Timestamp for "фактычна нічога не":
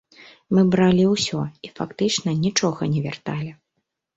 1.81-3.05